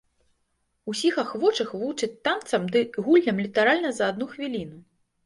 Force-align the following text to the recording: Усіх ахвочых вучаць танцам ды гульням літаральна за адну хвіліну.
Усіх 0.91 1.19
ахвочых 1.23 1.69
вучаць 1.81 2.09
танцам 2.29 2.65
ды 2.77 2.81
гульням 3.09 3.37
літаральна 3.45 3.93
за 3.99 4.09
адну 4.15 4.25
хвіліну. 4.33 4.81